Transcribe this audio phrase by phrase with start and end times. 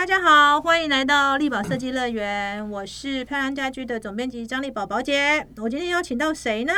[0.00, 5.46] 大家好，欢迎来到力宝设计乐园，我是漂亮家居的总编辑张丽宝宝姐。
[5.58, 6.72] 我今天邀请到谁呢？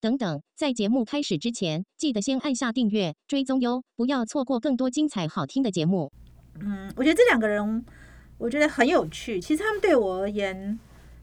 [0.00, 6.12] 等等，在节目开始之前，记得先按下订阅、追踪哟，不要错过更多精彩好听的节目。
[6.60, 7.84] 嗯，我觉得这两个人，
[8.38, 9.40] 我觉得很有趣。
[9.40, 10.78] 其实他们对我而言，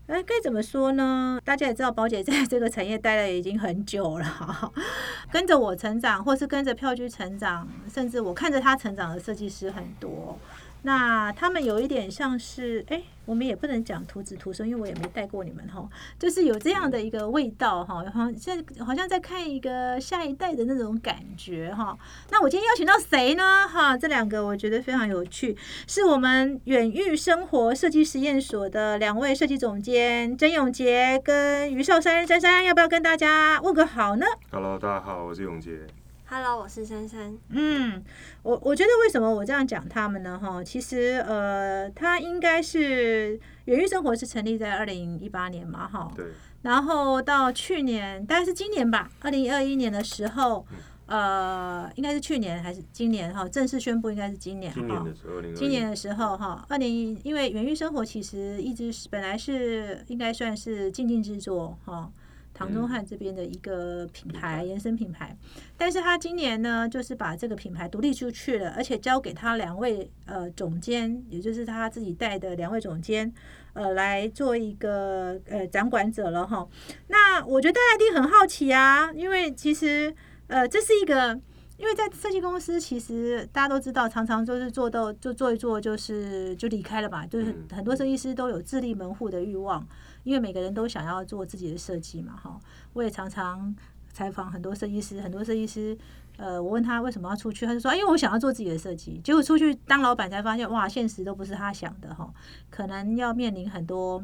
[0.07, 1.39] 哎，该怎么说呢？
[1.45, 4.73] 大家也知道，宝姐在这个产业待了已经很久了，
[5.31, 10.37] 跟着我成长，或是跟着票据成长，甚至我看着他成长的设计师很多。
[10.85, 15.87] 那他们有一点像是，哎，我们也不能讲徒子徒孙，因为我也没带过你们哈，
[16.19, 21.97] 就是有这样的一个味道哈，好像在好像在看一个下一代的那种感觉哈。
[22.31, 23.65] 那我今天邀请到谁呢？
[23.65, 35.87] 哈，这两个我觉得非常有趣，是我们远域生活设计实验所的两位设计总监曾永杰跟于少山珊珊，要不要跟大家问个好呢？Hello，大家好，我是永杰。
[36.35, 37.37] Hello，我是珊珊。
[37.49, 38.03] 嗯，
[38.41, 40.39] 我我觉得为什么我这样讲他们呢？
[40.41, 46.11] 哈，其实呃，他应该是远域生活是成立在二零一八年嘛，哈。
[46.15, 46.25] 对。
[46.63, 50.65] 然后到去年，大概是今年吧，二零二一年的时候，
[51.05, 53.47] 呃，应该是去年还是今年哈？
[53.47, 54.79] 正式宣布应该是今年哈。
[54.79, 62.11] 今年的时候，今年的时候哈，二零因为源于生活其实一直是本来是应该算是静静制作哈。
[62.53, 65.35] 唐中汉这边的一个品牌延伸品牌，
[65.75, 73.33] 但是他今年呢，就是把这个品牌独立出去了，而且交给他两位呃总监，也就是他自己带的两位总监，
[73.73, 76.67] 呃，来做一个呃掌管者了哈。
[77.07, 80.13] 那我觉得大家一定很好奇啊，因为其实
[80.47, 81.33] 呃这是一个，
[81.77, 89.85] 因为在设计公司，其实大家都知道，常常就是做到就做一做，就是就离开了嘛，就是很多设计师都有自立门户的欲望。
[90.23, 92.59] 因为每个人都想要做自己的设计嘛，哈。
[92.93, 93.75] 我也常常
[94.11, 95.97] 采访很多设计师，很多设计师，
[96.37, 99.19] 呃，我问他为什么要出去，他就说，因为我想要做自己的设计。
[99.23, 102.31] 结果出去当老板才发现，哇，现实都不是他想的，哈。
[102.69, 104.23] 可能要面临很多，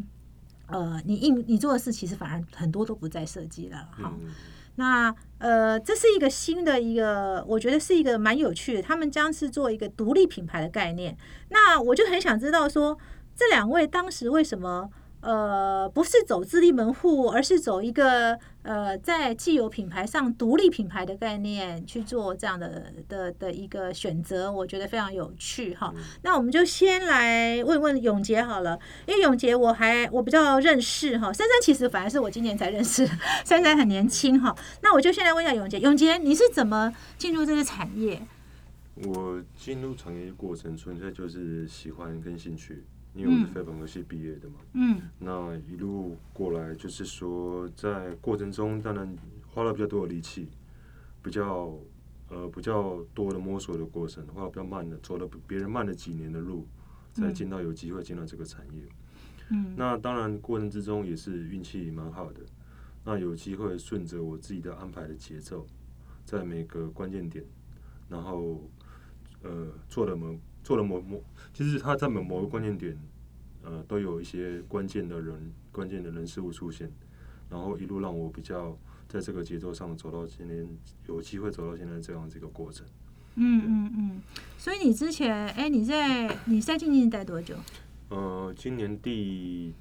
[0.67, 4.13] 呃，你应你做的事，其实反而很多都不在设计了，哈。
[4.75, 8.81] 那呃，这是一个新的一个，我觉得是一个蛮有趣的。
[8.81, 11.17] 他们将是做一个独立品牌的概念。
[11.49, 12.97] 那我就很想知道说，
[13.35, 14.89] 这两位当时为什么？
[15.21, 25.93] 呃，不是走自立门户，而是走一个呃，在既有品牌上独立品牌的概念去做这样的的的一个选择，我觉得非常有趣哈。
[26.21, 33.05] 那我们就先来问问永杰好了，因为永杰我还我比较认识哈，珊珊其实反而是我今年才认识，
[33.43, 34.55] 珊珊很年轻哈。
[34.81, 38.21] 那我就先来问一下永杰，永杰你是怎么进入这个产业？
[39.03, 42.85] 我进入产业过程纯粹就是喜欢跟兴趣。
[43.15, 50.47] 因为我是非本科系毕业的嘛，嗯，那一路过来就是说，在过程中当然花了比较多的力气，
[51.23, 51.75] 比较
[52.29, 56.67] 呃比较多的摸索的过程，花了比较慢的，走了别人慢了几年的路，
[57.11, 58.83] 才进到有机会进到这个产业。
[59.49, 62.41] 嗯，那当然过程之中也是运气蛮好的，
[63.03, 65.65] 那有机会顺着我自己的安排的节奏，
[66.25, 67.43] 在每个关键点，
[68.07, 68.69] 然后
[69.41, 70.37] 呃做了某。
[70.69, 71.19] 做了某某，
[71.51, 72.95] 其实他在某某个关键点，
[73.63, 76.87] 呃，都有一些关键的人、关键的人事物出现，
[77.49, 80.69] 然后一路让我比较在这个节奏上走到今天，
[81.07, 82.85] 有机会走到现在这样子一个过程。
[83.33, 84.21] 嗯嗯嗯。
[84.59, 87.55] 所以你之前，哎，你在你在静静待多久？
[88.09, 89.73] 呃，今年第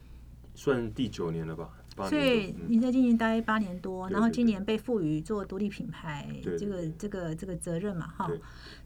[0.55, 1.69] 算第九年了吧。
[2.07, 6.29] 所以你在今年待八年多，然后今年被赋予做独立品牌
[6.59, 8.31] 这个这个这个责任嘛，哈。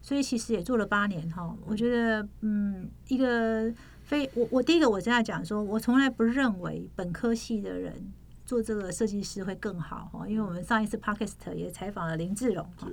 [0.01, 1.55] 所以其实也做了八年哈。
[1.65, 3.71] 我觉得，嗯，一个
[4.03, 8.11] 非我我第一个我正在讲说，我从来不认为本科系的人
[8.45, 10.27] 做这个设计师会更好哈。
[10.27, 12.87] 因为我们上一次 Podcast 也采访了林志荣哈。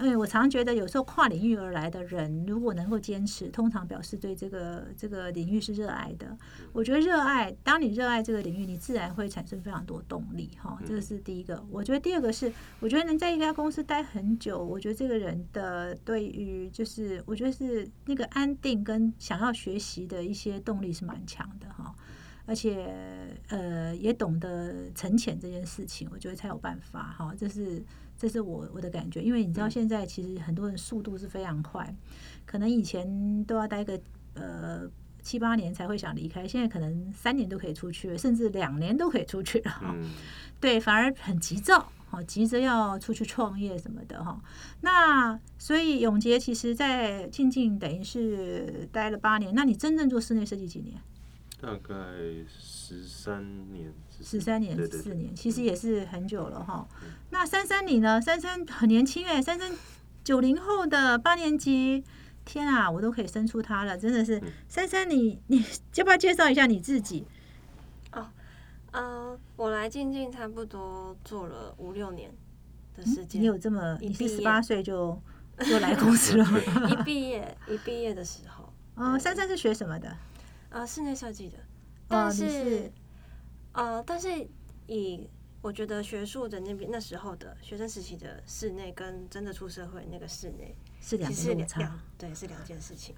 [0.00, 6.38] 因为我常觉得，有时候跨领域而来的人，如果能够坚持，通常表示对这个这个领域是热爱的。
[6.72, 11.60] 我觉得热爱，当你热爱这个领域，你自然会产生非常多动力，哈，这个是第一个。
[11.68, 21.92] 我觉得第二个是，我觉得能在一家公司待很久，我觉得这个人的对于就是，我觉得是那个安定跟想要学习的一些动力是蛮强的，哈。
[22.46, 27.82] 而且呃，也懂得沉潜这件事情，我觉得才有办法，哈，这是。
[28.18, 31.94] 这是我我的感觉，因为你知道现在其实很多人速度是非常快，
[32.44, 33.98] 可能以前都要待个
[34.34, 34.82] 呃
[35.22, 39.94] 七八年才会想离开，现在可能三年都可以出去，甚至两年都可以出去了哈。
[40.58, 44.42] 对，反而很急躁，哈，急着要出去创业什么的哈。
[44.80, 51.00] 那所以永杰其实，在静静等于是待了八年，那你真正做室内设计几年？
[51.60, 51.94] 大概
[52.48, 56.86] 十三年，十三年四年，其实也是很久了哈。
[57.38, 58.20] 那珊珊你呢？
[58.20, 59.70] 珊珊很年轻哎，珊珊
[60.24, 62.02] 九零后的八年级
[62.44, 64.42] 天啊，我都可以生出他了，真的是。
[64.68, 65.64] 珊珊，你你
[65.94, 67.24] 要不要介绍一下你自己？
[68.10, 68.26] 哦，
[68.90, 72.28] 呃，我来静静差不多做了五六年
[72.96, 73.40] 的时间。
[73.40, 73.96] 你有这么？
[74.00, 75.16] 你是十八岁就
[75.60, 76.44] 就来公司了？
[76.90, 78.72] 一毕业，一毕业的时候。
[78.96, 80.12] 哦，珊珊是学什么的？
[80.70, 81.58] 呃，室内设计的。
[82.08, 82.90] 但是，
[83.70, 84.28] 呃，但是
[84.88, 85.30] 以
[85.68, 93.14] 我觉得学术的那边那时候的学生时期的室内跟真的出社会那个室内是两件差，对，是两件事情。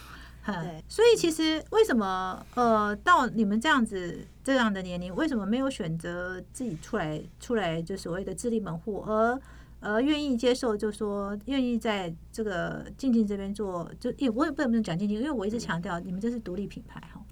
[0.44, 9.40] 对，所以其实为什么呃到你们这样子这样的年龄，为什么没有选择自己出来出来就所谓的自立门户，而
[9.80, 17.24] 而愿意接受，就说愿意在这个静静这边做，就也我也不能讲静静，因为我一直强调你们这是独立品牌哈。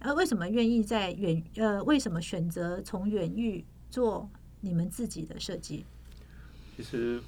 [0.00, 1.82] 呃，为什么愿意在远呃？
[1.84, 5.84] 为什么选择从远域做你们自己的设计？
[6.76, 7.20] 其实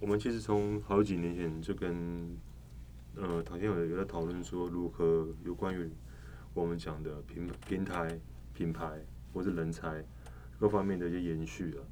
[0.00, 2.36] 我们其实从好几年前就跟
[3.16, 5.90] 呃唐先生有在讨论说，如何有关于
[6.54, 8.18] 我们讲的平平台、
[8.54, 10.04] 品牌或是人才
[10.58, 11.84] 各方面的一些延续了。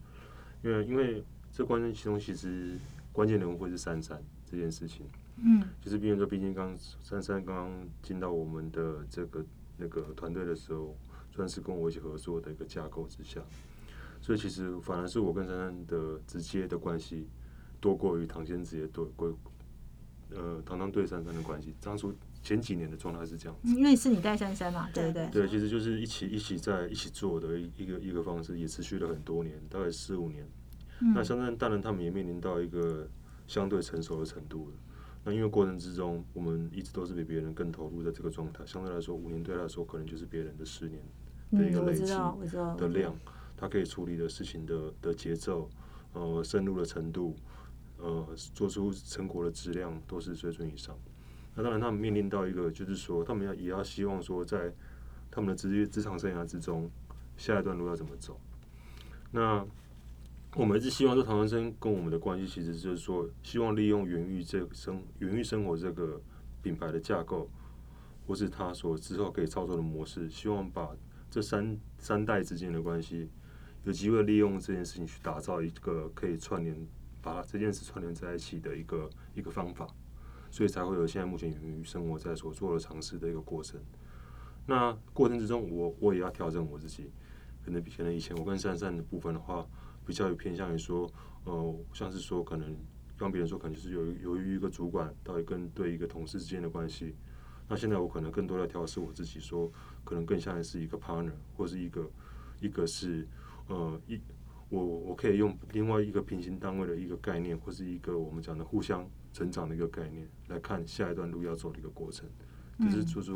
[0.63, 2.79] 因为因为这关键其中其实
[3.13, 5.07] 关键人物会是珊珊这件事情。
[5.37, 9.45] 嗯，就是比如说，毕竟刚珊珊刚刚进到我们的这个。
[9.77, 10.97] 那个团队的时候，
[11.35, 13.41] 算是跟我一起合作的一个架构之下，
[14.21, 17.27] 所以其实反而是我跟珊珊的直接的关系
[17.81, 19.37] 多过于唐先直接对过，
[20.31, 21.75] 呃，唐唐对珊珊的关系。
[21.81, 25.29] 当初前几年的状态是这样子，因为是你带珊珊嘛，对不对？
[25.31, 30.49] 对，其实就是一起一起在一起做的一个一个方式，也持续了很多年，大概四五年。
[31.15, 33.09] 那珊珊当然他们也面临到一个
[33.49, 34.77] 相对成熟的程度了。
[35.25, 41.03] 那因为过程之中，我们一直都是比别人更投入在这个状态，相对来说，五年对他来说，可能就是别人的十年
[41.55, 43.15] 的一个累积的量，
[43.57, 45.69] 他可以处理的事情的的节奏，
[46.13, 47.35] 呃，深入的程度，
[47.99, 50.97] 呃，做出成果的质量都是水准以上。
[51.55, 54.75] 那当然，他们面临到一个，就是说，他们要也要希望说，在
[55.31, 56.91] 他们的职业职场生涯之中，
[57.37, 58.41] 下一段路要怎么走？
[59.31, 59.67] 那。
[60.57, 66.21] 我们一直希望说，唐人生跟我们的关系，其实就是说，希望利用源于这生源于生活这个
[66.63, 67.51] 品牌的架构，
[68.25, 70.91] 或是他所之后可以操作的模式，希望把
[71.35, 73.29] 这三三代之间的关系，
[73.83, 76.87] 有机会利用这件事情去打造一个可以串联，
[77.21, 79.85] 把这件事串联在一起的一个一个方法，
[80.49, 83.81] 所以才会有现在目前源于生活在所做的尝试的一个过程。
[84.65, 87.11] 那过程之中，我我也要调整我自己，
[87.65, 89.67] 可能比可能以前我跟珊珊的部分的话。
[90.07, 91.11] 比较有偏向于说，
[91.45, 92.77] 呃，像是说可能
[93.17, 97.17] 让别人说，可能就是由由于一个主管到底跟对一个同事之间的关系。
[97.69, 99.71] 那现在我可能更多的调试我自己，说
[100.05, 102.11] 可能更像是一个 partner，或是一个
[102.61, 103.27] 一个是
[103.69, 104.21] 呃一
[104.69, 112.29] 我我可以用另外一个平行单位的一个概念，或是一个我们讲的互相成长的一个概念来看下一段路要走的一个过程。
[112.81, 113.33] 就是就是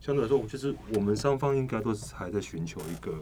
[0.00, 3.20] 相对来说，就是我们双方应该都是还在寻求一个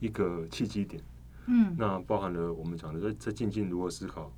[0.00, 1.00] 一个契机点。
[1.46, 4.32] 嗯，那包含了我们讲的在在静静如何思考，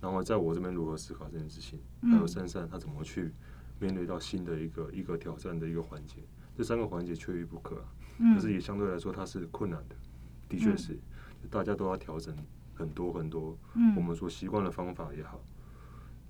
[0.00, 3.32] 然后在我这边如何思考这件事情，还有珊珊她怎么去
[3.78, 6.16] 面对到新的一个一个挑战的一个环节，
[6.54, 7.84] 这三个环节缺一不可。
[8.18, 9.96] 嗯，可是也相对来说它是困难的，
[10.48, 10.98] 的确是，
[11.50, 12.34] 大家都要调整
[12.74, 15.40] 很多很多，嗯，我们所习惯的方法也好，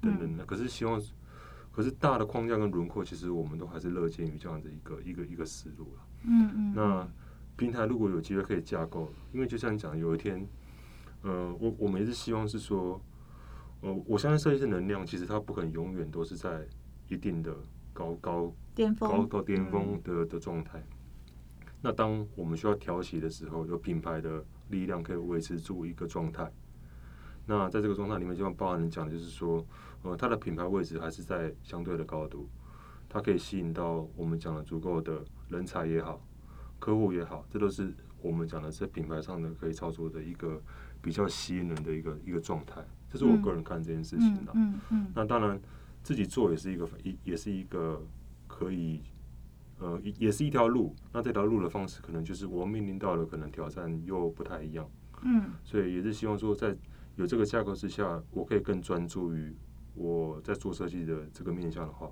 [0.00, 0.44] 等等的。
[0.44, 1.00] 可是希望，
[1.73, 6.06] 可是大的框架跟轮廓，其实我们都还是乐见于这样的一个一个一个思路了。
[6.25, 7.09] 嗯嗯，那。
[7.59, 10.47] 平台如果有机会可以架构，因为就像你讲，有一天，
[11.23, 13.00] 呃，我我们也是希望是说，
[13.80, 16.68] 呃，我相信设计师能量其实它不可能永远都是在
[17.08, 17.54] 一定的
[17.92, 20.82] 高高巅峰高高巅峰的的状态。
[21.82, 26.50] 那当我们需要调息的时候，有品牌的力量可以维持住一个状态。
[27.46, 29.64] 那在这个状态里面，就像包含你讲的，就是说，
[30.02, 32.48] 呃，它的品牌位置还是在相对的高度，
[33.08, 36.20] 它可以吸引到我们讲的足够的人才也好。
[36.80, 40.60] 客户也好，这都是我们讲的在品牌上的可以操作的一个
[41.00, 42.84] 比较吸引人的一个一个状态。
[43.08, 44.50] 这是我个人看这件事情的。
[44.54, 45.06] 嗯嗯。
[45.14, 45.60] 那当然，
[46.06, 48.00] 自己做也是一个一也是一个
[48.46, 49.02] 可以
[49.80, 50.94] 呃也是一条路。
[51.12, 54.88] 那这条路的方式可能就是我面临到的可能挑战又不太一样。
[55.22, 55.50] 嗯。
[55.64, 56.76] 所以也是希望说，在
[57.16, 59.52] 有这个架构之下，我可以更专注于
[59.94, 62.08] 我在做设计的这个面向的话，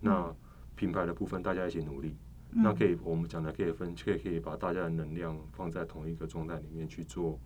[0.00, 0.34] 那
[0.74, 2.16] 品牌的部分大家一起努力。
[2.52, 7.38] 那可以，我们讲的可以分，可以可以把大家的能量放在同一个状态里面去做，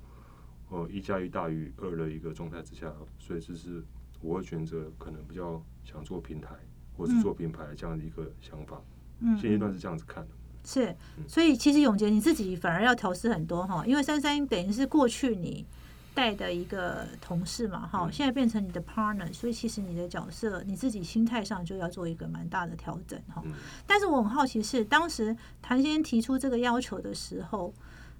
[0.71, 3.85] 呃，一加一大于二的一个状态之下，所以这是
[4.25, 6.49] 我会选择可能比较想做平台
[6.97, 8.81] 或是做品牌这样的一个想法。
[9.21, 10.31] 嗯，现阶段是这样子看的。
[10.65, 10.97] 是，
[11.29, 15.67] 所以其实永杰你自己反而要调试很多哈，因为珊珊等于是过去你
[16.15, 23.43] 带的一个同事嘛，哈，现在变成你的 partner，所以其实你的角色你自己心态上就要做一个蛮大的调整，哈。
[23.87, 27.75] 但是我很好奇是，当时谭先生提出这个要求的时候，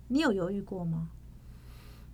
[0.09, 1.09] 你有犹豫过吗？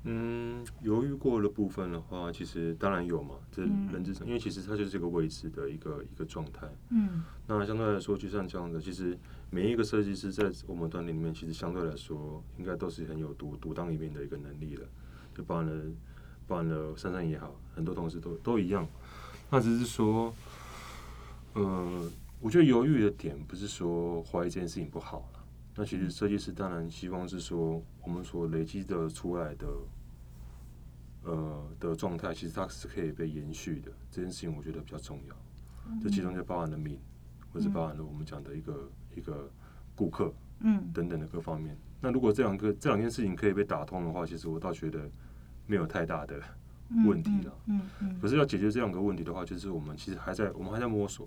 [0.05, 6.67] 嗯，犹豫过的部分的话，其实当然有嘛，这人之常，因为其实它就是这个位置的一个一个状态。
[6.89, 9.19] 嗯，那相对来说，就像这样的，其实
[9.51, 14.87] 每一个设计师在我们团队里面，其实相对来说，应该都是很有独独当一面的一个能力了。
[15.35, 15.85] 就包含了，
[16.47, 18.89] 包含了珊珊也好，很多同事都都一样。
[19.51, 20.33] 那只是说，
[21.53, 25.30] 呃，我觉得犹豫的点不是说怀疑这件事情不好了。
[25.81, 29.67] 那其实设计师当然希望是说，我们所累积的出来的，
[31.25, 33.91] 呃的状态，其实它是可以被延续的。
[34.11, 35.35] 这件事情我觉得比较重要。
[36.03, 36.99] 这其中就包含了命，
[37.51, 39.51] 或是包含了我们讲的一个一个
[39.97, 41.75] 顾客，嗯，等等的各方面。
[41.99, 45.11] 那如果这两个这两件事情可以被打通的话，其实我倒觉得
[45.67, 46.39] 没有太大的
[47.07, 47.55] 问题了。
[47.69, 48.21] 嗯嗯。
[48.21, 51.27] 可是要解决这两个问题的话，就是我们其实还在我们还在摸索。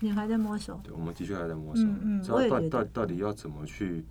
[0.00, 1.84] 你还在摸索，对，我们的确还在摸索，
[2.22, 4.04] 知道到到到底要怎么去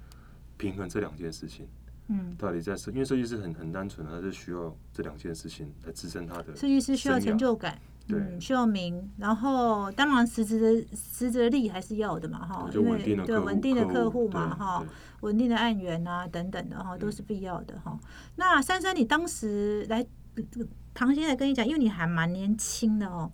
[0.58, 1.68] 平衡这两件事情。
[2.08, 6.56] 嗯，到底在设，因为设计师很很单纯，他是需要这两件事情来支撑他的。
[6.56, 14.86] 设计师需要成就感，对，需要名，然后当然实质的实质的力还是要的嘛，哈，因为对稳定的客户嘛，哈，
[15.22, 18.00] 稳定的案源啊等等的哈，都是必要的哈。
[18.36, 23.32] 那珊珊，你当时来这个唐先生跟你讲，因为你还蛮年轻的哦，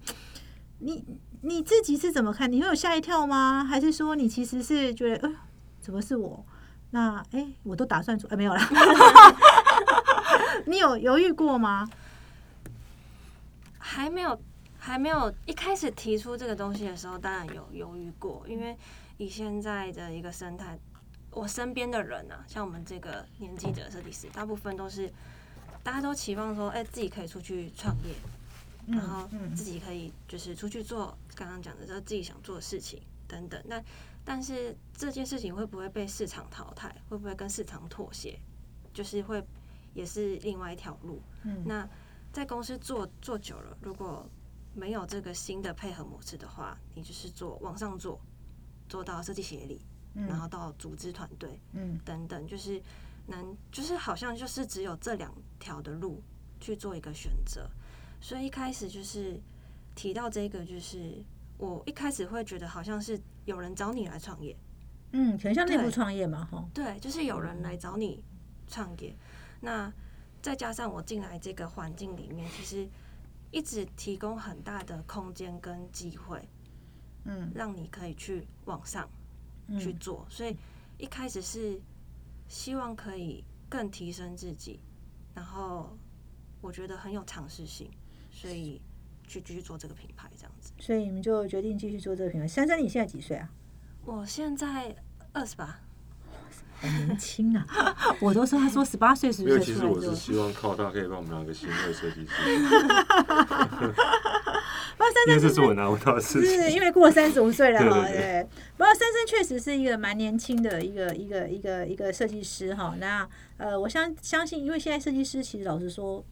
[0.79, 1.03] 你。
[1.41, 2.51] 你自己是怎么看？
[2.51, 3.63] 你会有吓一跳吗？
[3.63, 5.35] 还是说你其实是觉得，呃，
[5.79, 6.45] 怎么是我？
[6.91, 8.61] 那哎，我都打算出，哎，没有了。
[10.67, 11.89] 你有犹豫过吗？
[13.79, 14.39] 还没有，
[14.77, 15.33] 还没有。
[15.45, 18.77] 一开始提出这个东西的时候，当然有犹豫过，因为
[19.17, 20.77] 以现在的一个生态，
[21.31, 25.11] 我身边的人啊，像我们这个年纪的设计师，大部分都是
[25.81, 28.13] 大家都期望说，哎，自己可以出去创业。
[28.87, 33.61] 然后自己可以就是出去做刚刚讲的，就是自己想做的事情等等。
[33.65, 33.83] 那
[34.23, 36.95] 但是这件事情会不会被市场淘汰？
[37.09, 38.39] 会不会跟市场妥协？
[38.93, 39.43] 就是会
[39.93, 41.21] 也是另外一条路。
[41.43, 41.87] 嗯，那
[42.31, 44.29] 在公司做做久了，如果
[44.73, 48.21] 没有这个新的配合模式的话，你就是做往上做，
[48.87, 49.81] 做到设计协理，
[50.13, 52.81] 然后到组织团队，嗯，等等，就是
[53.27, 56.21] 能，就是好像就是只有这两条的路
[56.59, 57.69] 去做一个选择。
[58.21, 59.37] 所以一开始就是
[59.95, 61.21] 提到这个，就是
[61.57, 64.55] 我一开始会觉得好像是有人找你来创业，
[65.11, 68.23] 嗯，很像内部创业嘛，哈，对，就是有人来找你
[68.67, 69.13] 创业。
[69.59, 69.91] 那
[70.41, 72.87] 再加上我进来这个环境里面，其实
[73.51, 76.47] 一直提供很大的空间跟机会，
[77.25, 79.09] 嗯，让你可以去往上
[79.79, 80.25] 去做。
[80.29, 80.55] 所以
[80.97, 81.81] 一开始是
[82.47, 84.79] 希望可以更提升自己，
[85.33, 85.97] 然后
[86.61, 87.89] 我觉得很有尝试性。
[88.41, 88.81] 所以
[89.27, 90.71] 去继续做这个品牌，这样子。
[90.79, 92.47] 所以你们就决定继续做这个品牌。
[92.47, 93.47] 珊珊，你现在几岁啊？
[94.03, 94.95] 我现在
[95.31, 95.79] 二十八，
[96.79, 97.63] 很年轻啊！
[98.19, 99.51] 我都说他说十八岁十岁。
[99.51, 102.31] 因为其实我是希望靠他可以帮我们两个新的设计师。
[105.27, 108.07] 因为这是我拿不到的事情，是因为过三十五岁了哈。
[108.07, 108.45] 对，
[108.77, 112.95] 不过珊珊确实是一个蛮年轻的一个一个一个一个设计师哈。
[112.99, 113.27] 那
[113.57, 116.23] 呃，我相相信，因为现在设计师其实老实说，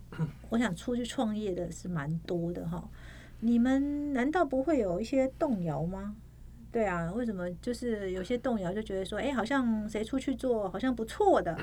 [0.50, 2.88] 我想出去创业的是蛮多的哈。
[3.40, 6.16] 你们难道不会有一些动摇吗？
[6.72, 11.58] 对啊，为什么就是有些动摇，就觉得说，哎，好像谁出去做好像不错的？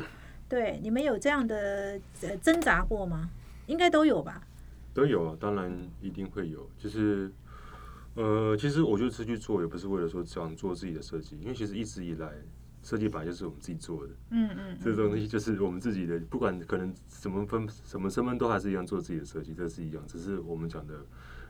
[0.48, 3.30] 对，你们有这样的呃挣扎过吗？
[3.66, 4.42] 应该都有吧。
[4.96, 6.66] 都有啊，当然一定会有。
[6.78, 7.30] 就是，
[8.14, 12.32] 呃，其实我觉得出去做也不是为了说想做自己的设计，因为其实一直以来
[12.82, 14.12] 设计本来就是我们自己做的。
[14.30, 14.78] 嗯嗯。
[14.82, 20.02] 这东西就是我们自己的，不管可能什么分什么身份都还是一样做自己的设计，这是一样。
[20.06, 21.04] 只是我们讲的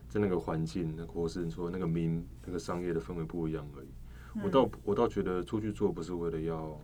[0.09, 3.89] 在那个环境，那或是说那个民那个商业的氛围不一样而已。
[4.43, 6.77] 我倒我倒觉得出去做不是为了要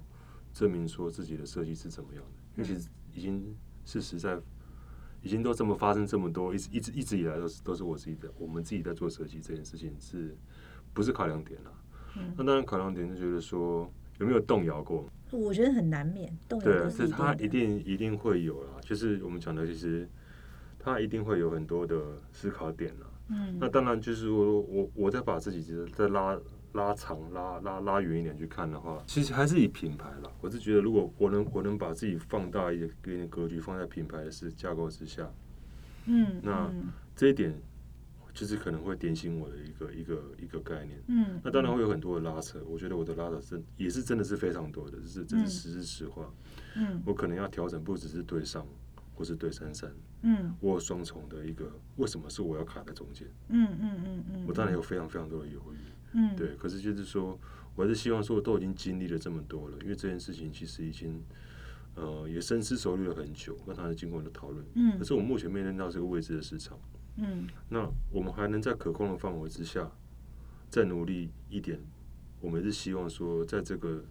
[0.52, 4.40] 证明说自己的设计是怎么样的，因为其实已经是实在。
[5.22, 10.36] 已经都这么发生这么多，一直一直一直以来都是都是我自己的，我们自己在做设计这件事情是
[10.92, 11.72] 不是考量点了？
[12.36, 15.08] 那当然考量点就觉得说有没有动摇过？
[15.30, 16.64] 我觉得很难免动摇。
[16.64, 18.70] 对，是他一定一定会有啦。
[18.82, 20.08] 就是我们讲的，其实
[20.78, 21.96] 他一定会有很多的
[22.32, 23.06] 思考点了。
[23.28, 25.62] 嗯，那当然就是说我我在把自己
[25.92, 26.38] 在拉。
[26.72, 30.32] 拉长、拉拉拉远一点去看的话，其实还是以品牌了。
[30.40, 35.30] 我是觉得，如果我能我能把自己放大一点，一点格局放在品牌的是架构之下，
[36.06, 36.72] 嗯，那
[37.14, 37.54] 这一点
[38.32, 41.02] 就是可能会点醒我的一个一个一个概念。
[41.08, 42.58] 嗯，那当然会有很多的拉扯。
[42.66, 46.32] 我觉得我的拉扯真也是真的是非常多的，这是这是实是实话。
[46.76, 48.66] 嗯，我可能要调整，不只是对上，
[49.14, 53.28] 或是对珊珊，嗯，我有双重的一个，为什么是我要卡在中间？
[53.48, 55.76] 嗯嗯嗯嗯，我当然有非常非常多的犹豫，
[56.12, 57.38] 嗯，对，可是就是说，
[57.74, 61.22] 我还是希望说，都已经经历了这么多了，因为这件事情其实已经，
[61.94, 66.78] 呃，也深思熟虑了很久，跟他是经过的讨论，嗯，可是我目前面临到这个未知的市场，
[67.16, 69.90] 嗯，那我们还能在可控的范围之下，
[70.70, 71.80] 再努力一点，
[72.40, 74.04] 我们是希望说，在这个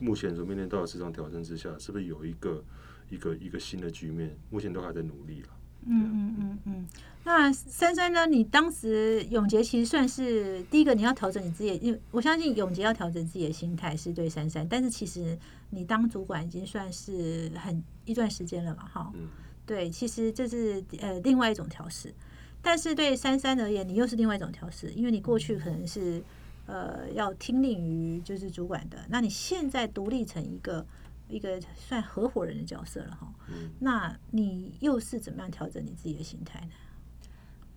[0.00, 2.62] 目前所面临到的市场挑战之下，是不是有一个？
[3.08, 5.48] 一个一个新的局面，目前都还在努力了。
[5.88, 6.86] 嗯嗯嗯嗯。
[7.24, 8.24] 那珊珊呢？
[8.26, 15.36] 你当时永杰其实算是第一个，你要调整你自己，因为我相信永杰要调整自己的心态是对珊珊，但是其实
[15.70, 19.12] 你当主管已经算是很一段时间了嘛，哈。
[19.14, 19.28] 嗯。
[19.66, 22.14] 对，其实这是呃另外一种调试，
[22.62, 26.22] 但是对珊珊而言，你又是另外一种调试，因为你过去可能是
[26.66, 30.86] 呃要听令于就是主管的，那你现在独立成一个。
[31.28, 33.32] 一个算合伙人的角色了哈，
[33.80, 36.70] 那你又是怎么样调整你自己的心态呢？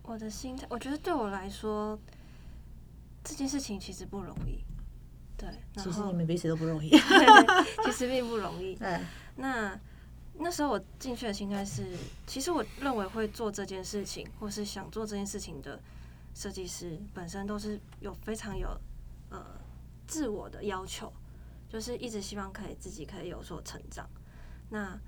[0.02, 1.98] 我的心态，我觉得对我来说，
[3.22, 4.64] 这件事情其实不容易。
[5.36, 6.90] 对，其实你们彼此都不容易，
[7.84, 8.74] 其实并不容易。
[8.76, 9.00] 对，
[9.36, 9.78] 那
[10.34, 15.80] 那时候我进去的心态是，其实我认为会做这件事情，或是想做这件事情的
[16.34, 18.68] 设计师本身都是有非常有
[19.30, 19.44] 呃
[20.06, 21.12] 自我的要求。
[21.70, 24.06] 就是一直希望可以自己可以有所成长。
[24.68, 25.00] 那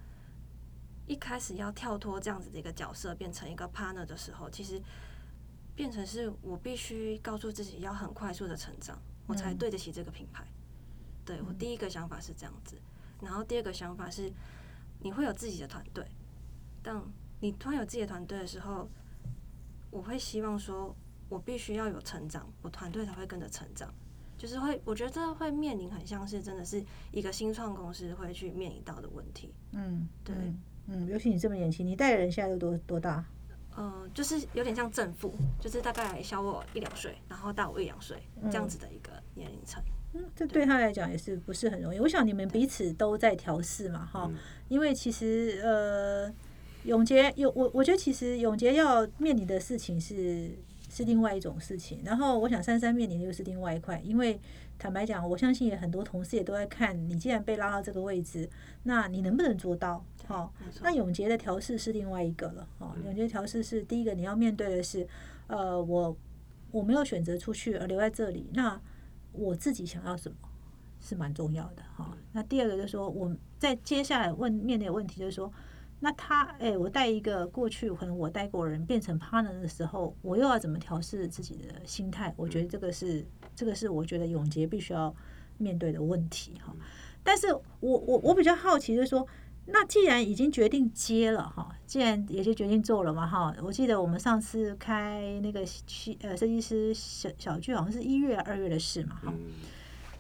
[1.07, 4.81] 一开始要跳脱这样子的一个角色，变成一个 partner 的时候，其实
[5.75, 10.47] 变成是我必须告诉自己要很快速的成长，我才对得起这个品牌。
[11.25, 12.81] 对我第一个想法是这样子，
[13.21, 14.33] 然后第二个想法是，
[15.01, 16.07] 你会有自己的团队。
[16.83, 18.89] 当你突然有自己的团队的时候，
[19.91, 20.95] 我会希望说，
[21.29, 23.93] 我必须要有成长，我团队才会跟着成长。
[24.43, 26.83] 就是会，我觉得这会面临很像是真的是
[27.13, 29.55] 一个新创公司会去面临到的问题。
[29.71, 30.35] 嗯，对，
[30.89, 33.25] 嗯，尤其你这么年轻，你带的人现在都多多大？
[33.77, 38.21] 呃，就是有点像正负，就是大概小我一两岁，然后大我一两岁
[38.51, 39.81] 这样子的一个年龄层。
[40.15, 42.01] 嗯，这对他来讲也是不是很容易。
[42.01, 44.29] 我想你们彼此都在调试嘛，哈，
[44.67, 46.35] 因为其实呃，
[46.83, 50.51] 永杰有我，我觉得其实永杰要面临的事情是。
[51.03, 54.41] 是另外一种事情，然后我想三三面临的又是另外一块，因为
[54.79, 58.49] 坦白讲，我相信也很多同事也都在看你，既然被拉到这个位置，
[58.85, 60.05] 那你能不能做到？
[60.27, 62.69] 好，那永杰的调试是另外一个了。
[62.79, 65.07] 哦，永杰调试是第一个你要面对的是，
[65.49, 66.17] 呃，我
[66.71, 68.81] 我没有选择出去而留在这里，那
[69.33, 70.37] 我自己想要什么
[71.01, 71.83] 是蛮重要的。
[71.97, 75.53] 哈，那第二个就是说，我在接下来问面临的问题就是说。
[76.05, 82.35] 那他哎，我带一个过去可能我带过人变成 partner 的时候，我又要怎么调试自己的心态？
[82.37, 85.15] 我觉得这个是这个是我觉得永杰必须要
[85.59, 86.75] 面对的问题哈。
[87.23, 89.25] 但是我我我比较好奇就是说，
[89.67, 93.55] 那既然已经决定接了哈，既然也就决定做了嘛哈。
[93.63, 95.61] 我记得我们上次开那个
[96.23, 99.33] 呃设计师小小聚，好像是一月二月的事嘛哈。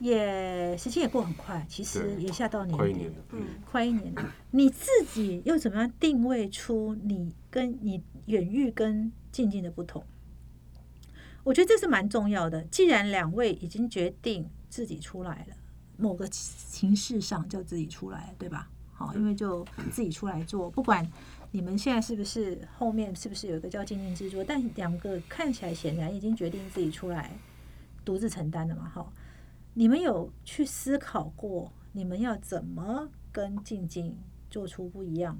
[0.02, 4.34] 也时间也过很快，其实也下到年底，嗯，快一年了。
[4.50, 10.04] 你自己又怎么样定位出你跟你远遇跟静静的不同？
[11.44, 12.62] 我觉得这是蛮重要的。
[12.64, 15.54] 既然两位已经决定自己出来了，
[15.96, 18.68] 某个形式上就自己出来，对吧？
[18.92, 21.08] 好，因为就自己出来做，不管
[21.52, 27.30] 你们现在是不是后面是不是有一个叫静静制作，但两个看起来显然已经决定自己出来
[28.04, 29.12] 独自承担了嘛，哈。
[29.74, 34.16] 你们有去思考过，你们要怎么跟静静
[34.50, 35.38] 做出不一样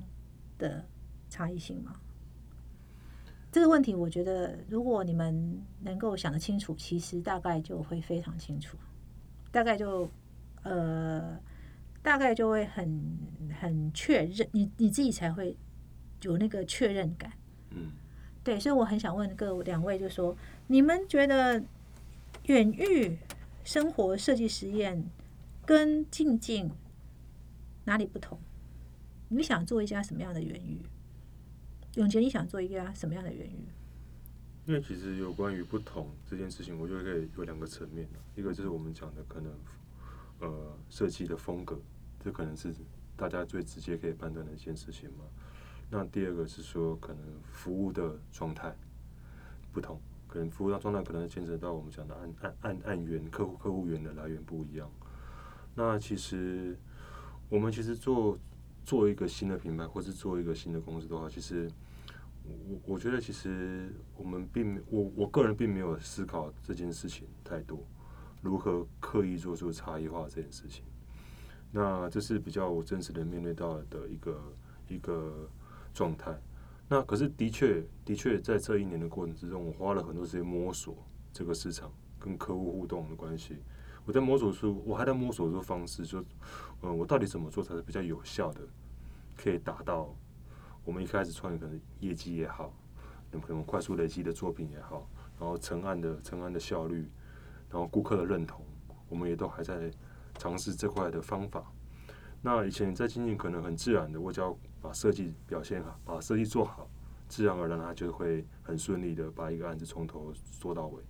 [0.59, 0.85] 的
[1.29, 1.97] 差异性吗？
[3.51, 8.79] 这个问题，我觉得如果你们能够想得清楚，其实大概就会非常清楚，
[9.51, 10.11] 大概就
[10.63, 11.39] 呃，
[12.03, 13.19] 大概就会很
[13.61, 15.55] 很确认，你你自己才会
[16.23, 17.31] 有那个确认感。
[17.69, 17.93] 嗯，
[18.43, 20.35] 对，所以我很想问各两位，就说
[20.67, 21.63] 你们觉得
[22.47, 23.19] 远域？
[23.65, 25.05] 生活设计实验
[25.65, 26.71] 跟静静
[27.85, 28.39] 哪里不同？
[29.29, 30.81] 你想做一家什么样的园域？
[31.95, 33.69] 永杰，你想做一家什么样的园域？
[34.67, 39.53] 因为其实有关于不同这件事情，我觉得可以有两个层面一个就是我们讲的可能
[40.41, 41.81] 呃设计的风格，
[42.23, 42.75] 这可能是
[43.17, 45.25] 大家最直接可以判断的一件事情嘛。
[45.91, 48.75] 那第二个是说可能服务的状态
[49.73, 50.01] 不同。
[50.33, 54.91] 可能服务到状态，可能牵扯到我们讲的按按按按源客户客户源的来源不一样。
[55.75, 56.79] 那其实
[57.49, 58.39] 我们其实做
[58.85, 61.71] 做一个新的品牌，或是做一个新的公司的话，其实
[62.45, 67.79] 我我觉得其实我们并我我个人并没有思考这件事情太多，
[68.41, 70.85] 如何刻意做出差异化这件事情。
[71.71, 74.41] 那这是比较我真实的面对到的一个。
[74.89, 75.49] 一个
[75.95, 76.39] 状态。
[76.93, 80.95] 那可是的确，的确在这一年的过程之中，我花了很多时间摸索
[81.33, 83.57] 这个市场跟客户互动的关系。
[84.05, 86.23] 我在摸索出，我还在摸索出方式，就
[86.83, 88.61] 嗯，我到底怎么做才是比较有效的，
[89.39, 90.15] 可以达到
[90.85, 92.71] 我们一开始创业可能业绩也好，
[93.31, 95.09] 那可能快速累积的作品也好，
[95.41, 97.09] 然后成案的成案的效率，
[97.71, 98.63] 然后顾客的认同，
[99.09, 99.91] 我们也都还在
[100.37, 101.65] 尝试这块的方法。
[102.43, 106.91] 那以前在经营可能很自然的，我只要把设计表现好，把设计做好，
[107.29, 111.01] 自然而然他就会很顺利的把一个案子从头做到尾。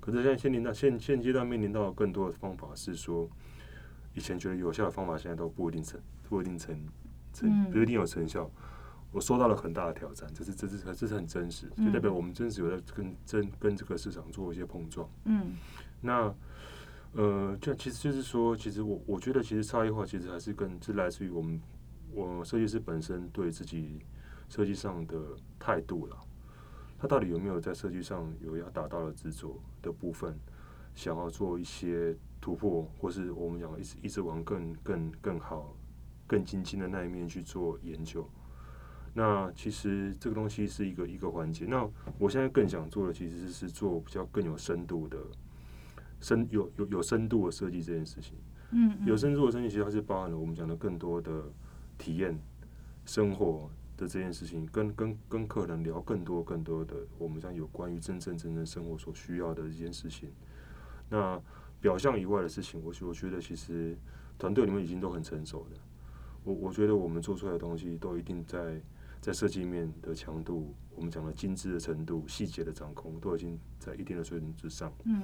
[0.00, 3.26] 可是现在现临到现现阶段面临到更多的方法是说，
[4.12, 6.76] 以前觉得有效的方法现在都不一定成不一定成
[7.32, 8.50] 成不一定有成效。
[9.12, 15.08] 我受到了很大的挑战，这是这是这是很真实，就代表我们真实有在跟真跟这个市场做一些碰撞。
[15.24, 15.54] 嗯，
[16.00, 16.34] 那。
[17.12, 21.60] 呃，就其实就是说，其实我我觉得，其实差异化其实还是跟是来自于我们
[22.12, 24.00] 我设计师本身对自己
[24.48, 25.16] 设计上的
[25.58, 26.16] 态度了。
[26.98, 30.38] 他到底有没有在设计上有要达到的执着的部分，
[30.94, 35.74] 想要做一些突破，或是我们讲一直一直往更更更好、
[36.26, 38.28] 更精进的那一面去做研究。
[39.14, 41.64] 那其实这个东西是一个一个环节。
[41.66, 45.18] 那我现在更想做的其实是做比较更有深度的。
[46.20, 48.36] 深有有有深度的设计这件事情，
[48.72, 51.44] 嗯，有深度的设计其实它是包含了我们讲的更多的
[52.00, 52.36] 体验
[53.04, 60.32] 生活的这件事情，跟跟跟客人聊更多更多的我们讲有关于真正真正生活所需要的一件事情。
[61.10, 61.38] 那
[61.80, 63.96] 表象以外的事情，我我觉得其实
[64.38, 65.76] 团队里面已经都很成熟的。
[66.42, 68.80] 我我觉得我们做出来的东西都一定在
[69.20, 74.90] 在设计面的强度，我们讲的精致的程度、细节的掌控，都已经在一定的水准之上。
[75.04, 75.22] 嗯。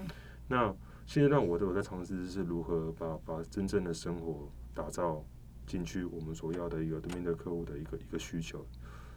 [0.48, 0.74] 那
[1.06, 5.24] 现在让，我都有在尝试是如何把把真正的生活打造
[5.66, 8.64] 进去，我们所要的一个面对客户的一个一个需求，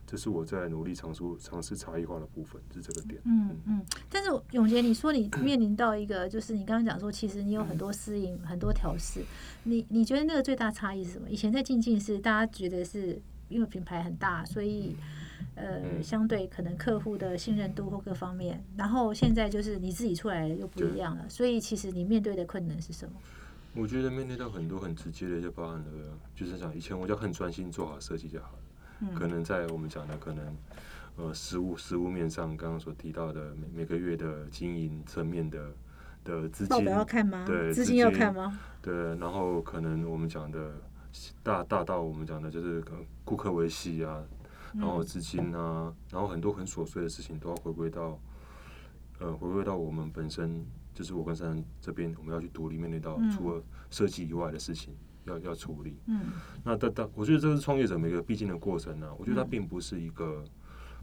[0.08, 3.22] 这是我在努力尝试尝试差异化的部分，是这个点。
[3.26, 3.86] 嗯嗯。
[4.10, 9.24] 但是永杰，你说你面临到一个， 就是你刚刚讲说，其实你有很多适应、很多调试，
[9.64, 11.30] 你你觉得那个最大差异是什么？
[11.30, 14.96] 以前在静静是大家觉得是因为品牌很大，所以。
[15.56, 23.16] 呃，相对可能客户的信任度或各方面，然后现在就是你自己出来了又不一样了，所以其实你面对的困难是什么？
[23.74, 25.86] 我觉得面对到很多很直接的，就包含了，
[26.36, 30.56] 就是讲以前我就很专心做好设计就好了，可能在我们讲的可能
[31.18, 35.72] 呃实物实物面上，刚刚所提到的每每个月的经营层面的
[36.24, 37.46] 的资金要看吗？
[37.46, 38.60] 对，资金要看吗？
[38.82, 40.74] 对，然后可能我们讲的
[41.44, 42.84] 大大到我们讲的就是
[43.24, 44.24] 顾客维系啊。
[44.72, 48.20] 然后资金啊，然后很多很琐碎的事情都要回归到，
[49.18, 50.64] 呃，回归到我们本身，
[51.00, 55.96] 就是我跟珊珊这边，我们要去独立面对到除了设计以外的事情要要处理。
[56.08, 56.20] 嗯，
[56.62, 59.10] 那但但我觉得这是创业者每个必经的过程呢。
[59.18, 60.44] 我觉得它并不是一个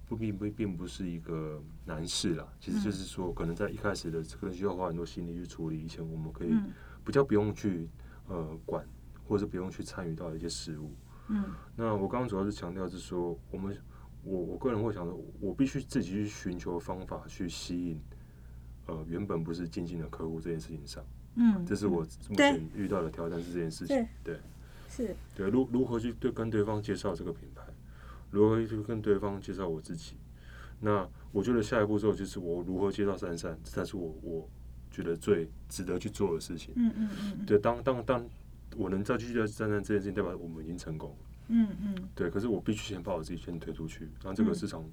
[0.07, 2.47] 不并不并不是一个难事啦。
[2.61, 6.55] 其实就是说，可能在一开始的可能需要花很多心力去处理，以前我们可以
[7.03, 7.89] 比较不用去
[8.29, 8.87] 呃管，
[9.27, 10.95] 或者不用去参与到一些事物。
[11.29, 11.43] 嗯，
[11.75, 13.75] 那我刚刚主要是强调是说，我们
[14.23, 18.01] 我我个人会想说，我必须自己去寻求方法去吸引，
[18.87, 24.39] 呃，原本不是进进的客户这件事情上，嗯，这是我目前遇到的挑战是这件事情，对，
[24.89, 27.63] 是，对，如如何去对跟对方介绍这个品牌，
[28.31, 30.17] 如何去跟对方介绍我自己，
[30.81, 34.49] 那我觉得下一步之后就是我如何介绍珊珊，这才是我我
[34.91, 38.27] 觉得最值得去做的事情，嗯嗯嗯，对，当当当。
[38.77, 41.17] 我能再继续在站在这件事情，代表我们已经成功。
[41.49, 42.29] 嗯嗯，对。
[42.29, 44.85] 可是我必须先把我自己先推出去，让这个市场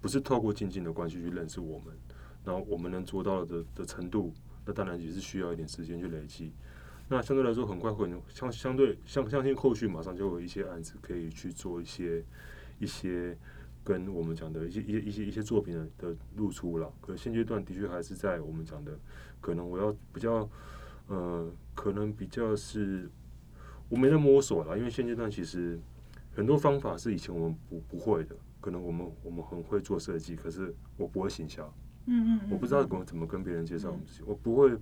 [0.00, 1.94] 不是透过静静的关系去认识我们，
[2.44, 4.32] 然后我们能做到的的程度，
[4.64, 6.52] 那当然也是需要一点时间去累积。
[7.08, 12.24] 那相对来说，很快会相相对相相信后续马上就有一些案子可以去做一些
[12.78, 13.36] 一些
[13.82, 16.92] 跟我们讲的一些一些一些一些作品的的露出了。
[17.00, 18.98] 可现阶段的确还是在我们讲的，
[19.40, 20.48] 可能我要比较。
[21.06, 23.06] 呃，可能比较是，
[23.90, 25.78] 我没在摸索了，因为现阶段其实
[26.34, 31.70] 很多方法是以前我们不不会的，可能我们我们很会做设计，可是我不会行销，
[32.06, 34.76] 嗯嗯，我不知道怎么怎么跟别人介绍我们自己，我不会，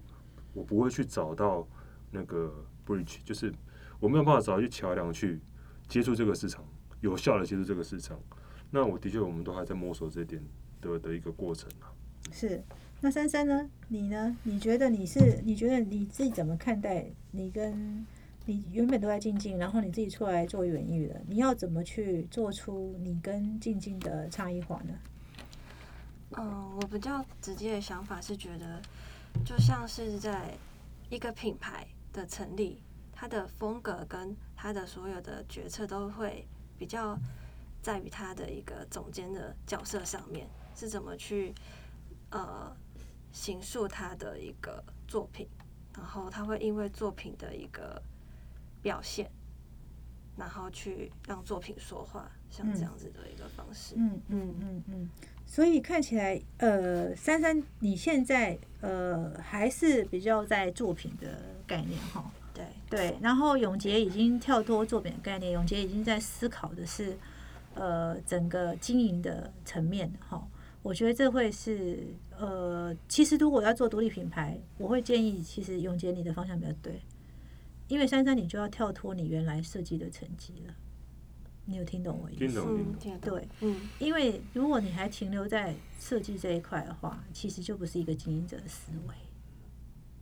[0.53, 1.67] 我不会去找到
[2.11, 2.53] 那个
[2.87, 3.53] bridge，就是
[4.01, 5.41] 我没有办法找一些桥梁去
[5.89, 6.65] 接触这个市场，
[7.01, 8.19] 有效的接触这个市场，
[8.71, 10.43] 那我的确我们都还在摸索这点
[10.81, 11.93] 的的一个过程啊，
[12.33, 12.63] 是。
[13.05, 13.69] 那珊珊呢？
[13.89, 14.37] 你呢？
[14.45, 15.41] 你觉得你是？
[15.45, 17.11] 你觉得你自己怎么看待？
[17.33, 18.07] 你跟
[18.47, 24.95] 你原本都在静静，然后你自己出来做园艺的，你要怎么去做出你跟静静的差异化呢？
[26.38, 28.81] 嗯，我比较直接的想法是觉得，
[29.45, 30.57] 就像是在
[31.11, 36.47] 一个品牌的成立，它的风格跟它的所有的决策都会
[36.79, 37.18] 比较
[37.83, 41.53] 在于他的一个总监的角色上面是怎么去
[42.31, 42.75] 呃
[43.33, 45.49] 形塑他的一个作品，
[45.97, 48.01] 然后他会因为作品的一个
[48.81, 49.31] 表现，
[50.37, 53.95] 然后去让作品说话，像这样子的一个方式。
[53.97, 55.09] 嗯嗯嗯嗯。
[55.53, 61.29] 所以看起来，呃，珊珊，你现在呃还是比较在作品的
[61.67, 62.33] 概念哈。
[62.55, 63.15] 对对。
[63.21, 67.19] 然后永杰已经跳脱作品的概念，永杰已经在思考的是
[67.75, 70.43] 呃整个经营的层面哈。
[70.81, 72.03] 我觉得这会是
[72.38, 77.03] 呃，其实如果要做独立品牌，我会建议，其实永杰你的方向比较对，
[77.88, 80.75] 因为珊珊你就要跳脱你原来设计的成绩了。
[81.64, 82.40] 你有听懂我意思？
[82.40, 83.31] 听懂，听懂。
[83.35, 89.14] 对，嗯，因为如果你还停留在设计这一块的话，其实就不是一个经营者的思维。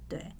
[0.07, 0.33] 对，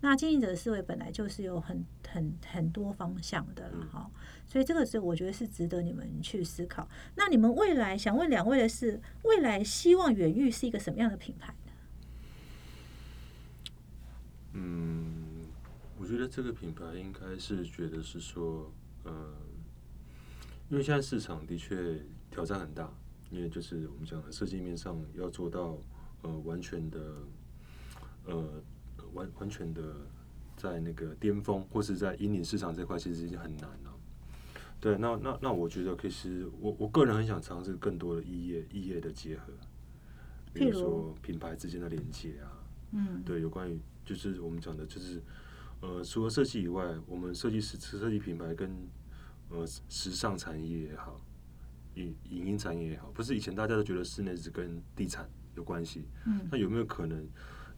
[0.00, 4.10] 那经营者的思维本来就是有很很很多方向的了哈，
[4.48, 6.88] 所以这个是我觉得是值得你们去思考。
[7.14, 11.72] 那你们未来想问两位的是，未来希望远域是一个什么样的品牌呢？
[14.54, 15.46] 嗯，
[16.00, 18.72] 我觉得这个品牌应该是觉得是说，
[19.04, 19.34] 呃。
[20.70, 21.98] 因为现在市场的确
[22.30, 22.92] 挑战很大，
[23.30, 25.78] 因为就是我们讲的设计面上要做到
[26.22, 27.00] 呃完全的
[28.26, 28.62] 呃
[29.14, 29.82] 完完全的
[30.56, 33.94] 在那个巅峰或是在引领市场这块，其实已经很难了。
[34.80, 39.52] 对，那那那我觉得其实我我个人很想尝试更多的异业异业的结合，
[40.52, 45.20] 比如说品牌之间的连接啊，嗯，对，有关于就是我们讲的就是
[45.80, 48.70] 呃除了设计以外，我们设计师设计品牌跟
[49.50, 51.20] 呃，时尚产业也好，
[51.94, 57.26] 影影音产业也好，不是以前大家都觉得室内只跟地产有关系，嗯，那有没有可能，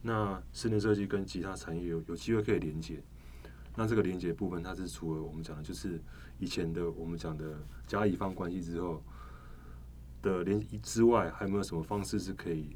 [0.01, 3.01] 那室内设计跟其他产业有有机会可以连接？
[3.73, 6.01] 那这个连接部分，它是除了我们讲的，就是
[6.39, 7.57] 以前的我们讲的
[7.87, 9.01] 甲乙方关系之后
[10.21, 12.75] 的连之外，还有没有什么方式是可以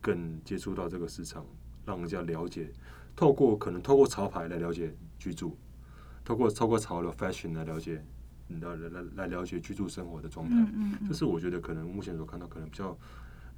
[0.00, 1.46] 更接触到这个市场，
[1.86, 2.72] 让人家了解？
[3.14, 5.56] 透过可能透过潮牌来了解居住，
[6.24, 8.04] 透过透过潮流 fashion 来了解。
[8.60, 10.56] 来来来来了解居住生活的状态，
[11.08, 12.96] 这是我觉得可能目前所看到可能比较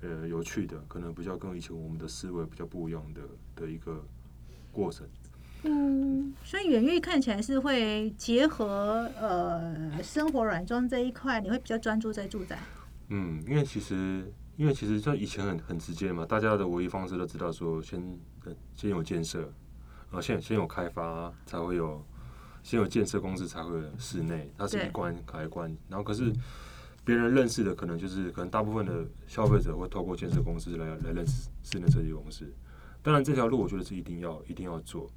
[0.00, 3.22] 呃有趣的，可能比较跟以前我们的思维比较不一样的
[3.54, 4.04] 的一个
[4.72, 5.06] 过程。
[5.64, 12.58] 嗯，所以远域看起来是会结合呃生活软装这一块，你会比较专注在住宅。
[13.08, 18.18] 嗯，因为其实因为其实像以前很很直接嘛，大家的唯一方式都知道说先
[18.74, 19.52] 先有建设，
[20.10, 22.04] 呃先先有开发才会有。
[22.66, 25.72] 先有建设公司才会室内，它是一关开关。
[25.88, 26.32] 然后可是
[27.04, 32.52] 别人认识的可能就是可能大部分的消费者会透过建设公司来来认识室内设计公司。
[33.04, 35.08] 当然这条路我觉得是一定要一定要做，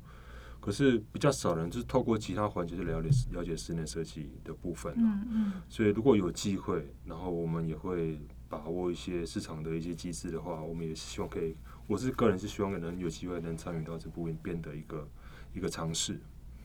[0.59, 4.93] 可是比较少人就是透过其他环节去了解了解室内设计的部分。
[4.95, 5.53] 嗯嗯。
[5.67, 11.55] 所以如果有机会，然后我们也会把握一些市场的一些机制的话，我们也希望可以，
[11.87, 15.09] 我是个人是希望能有机会能参与到这部分变得一个
[15.55, 16.21] 一个尝试。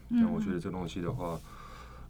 [0.08, 1.40] 那我觉得这东西的话，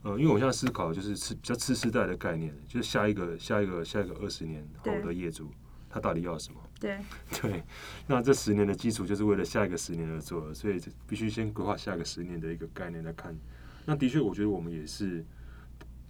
[0.03, 5.51] 呃，因为我现在思考就是次比较次世代的概念，就是下一个下一个下一个二十年后的业主，
[5.89, 6.61] 他到底要什么？
[6.81, 6.99] 对
[7.41, 7.63] 对，
[8.07, 13.35] 那这十年的基础就是为了下一个十年而做，所以必须先规划下一个十年的一个概念来看。
[13.87, 15.25] 那的确，我觉得我们也是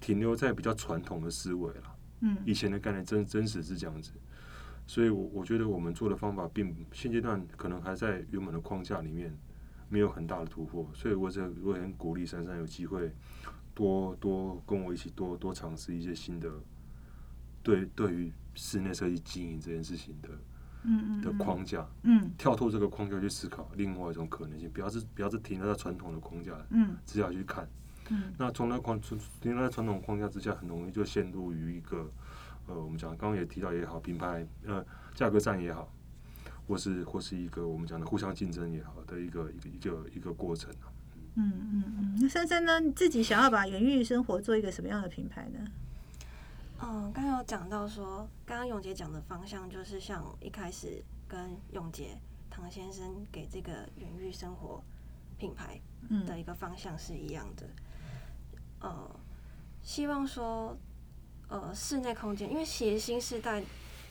[0.00, 1.96] 停留在比较传统的思维了。
[2.20, 4.10] 嗯，以前的概念真真实是这样子，
[4.86, 9.36] 所以我我觉得我们做的方法并现阶段可能还在原本的框架里面。
[9.88, 13.12] 没有很大的突破，所以我这我也很鼓励珊珊有机会
[13.74, 16.50] 多多跟我一起多多尝试一些新的，
[17.62, 20.28] 对对于室内设计经营这件事情的，
[20.84, 27.68] 嗯的框架，嗯，跳脱这个框架去思考另外一种可能性，不要是不要是停留在传统的框架，嗯，之下去看，
[28.10, 32.10] 嗯，那从那框停留在传统框架之下，很容易就陷入于一个，
[32.66, 35.92] 呃，我们讲刚刚也提到也好，品牌呃价格战也好。
[36.66, 40.92] 或是或是一个我们讲的互相竞争也好的一个一个一个一个过程啊。
[41.36, 42.78] 嗯嗯嗯，那珊珊呢？
[42.78, 45.58] 你自己想要把园域生活做一个什么样的品牌呢？
[46.80, 52.16] 嗯，刚刚有讲到说，刚刚永杰讲的方向就是像一开始跟永杰
[52.48, 54.80] 唐先生给这个园域生活
[55.36, 55.80] 品牌
[56.24, 57.66] 的一个方向是一样的。
[58.80, 59.10] 呃，
[59.82, 60.76] 希望说，
[61.48, 63.60] 呃，室内空间，因为协新时代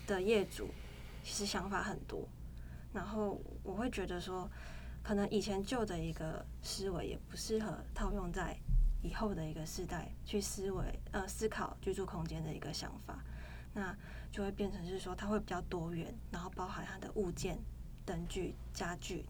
[0.05, 0.67] 的业主
[1.23, 2.27] 其实想法很多。
[2.93, 4.49] 然后我会觉得说，
[5.01, 8.55] 可能以前旧的一个思维也不适合套用在
[9.01, 13.23] 以后的一个时代去思维呃思考居住空间的一个想法，
[13.73, 13.97] 那
[14.31, 17.59] 就会变成是说它会比较多元，然后包含它的物件、
[18.05, 19.25] 灯具、家具，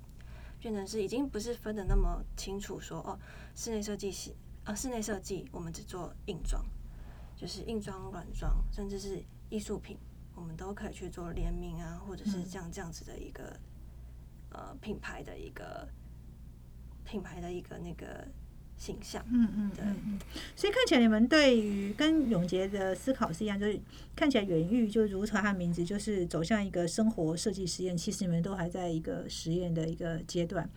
[0.59, 3.17] 变成是已经不是分的那么清楚说哦，
[3.55, 6.63] 室内设计是呃室内设计我们只做硬装，
[7.35, 9.97] 就是硬装、软装，甚至是艺术品，
[10.35, 13.57] 我们都可以去做联名啊，或者是像这样子的一个
[14.51, 15.87] 呃品牌的一个
[17.05, 18.27] 品牌的一个那个
[18.77, 19.23] 形象。
[19.29, 20.19] 嗯嗯，对嗯嗯。
[20.55, 23.79] 所以看起来你们对于跟永杰的思考是一样，就是
[24.15, 27.95] 看起来远玉就如它的名字，就是走向一个生活设计实验。
[27.95, 30.69] 其实你们都还在一个实验的一个阶段，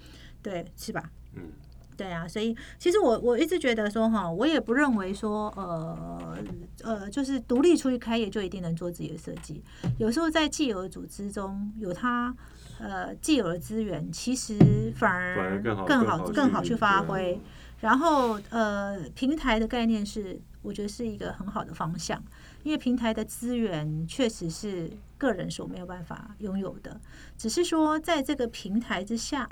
[0.43, 1.11] 对，是吧？
[1.33, 1.51] 嗯，
[1.97, 6.37] 对啊，所以其实我我一直觉得说哈，我也不认为说呃
[6.85, 9.63] 呃，就是独立出去开业就一定能做自己的设计。
[9.99, 12.35] 有时候在既有的组织中有它
[12.79, 14.59] 呃既有的资源，其实
[14.95, 17.41] 反而更好更更好好更好去发挥。
[17.81, 22.23] 然后呃，平台的概念是我觉得是一个很好的方向，
[22.63, 27.01] 因为平台的资源确实是个人所没有办法拥有的，
[27.39, 29.49] 只是说在这个平台之下。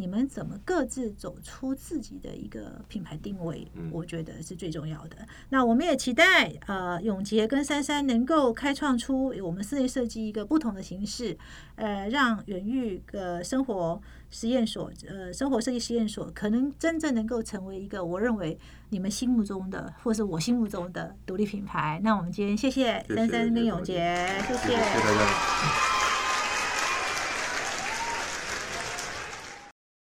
[0.00, 3.66] 你们怎么各自走出自己的一个品牌定位？
[3.74, 5.16] 嗯我觉得是最重要的。
[5.48, 11.36] 那我们也期待呃永杰跟珊珊能够开创出我们室内设计一个不同的形式，
[11.74, 18.56] 呃，让远域的生活实验所呃生活设计实验所可能真正能够成为一个我认为
[18.90, 22.00] 你们心目中的或是我心目中的独立品牌。
[22.04, 26.07] 那我们今天谢谢珊珊跟永杰，谢谢谢大家。